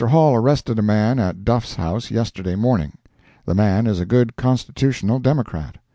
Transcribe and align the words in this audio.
Hall 0.07 0.35
arrested 0.35 0.79
a 0.79 0.81
man 0.81 1.19
at 1.19 1.45
Duff's 1.45 1.75
house, 1.75 2.09
yesterday 2.09 2.55
morning. 2.55 2.97
The 3.45 3.53
man 3.53 3.85
is 3.85 3.99
a 3.99 4.05
good 4.07 4.35
Constitutional 4.35 5.19
Democrat. 5.19 5.75